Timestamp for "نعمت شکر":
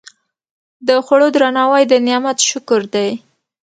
2.07-2.81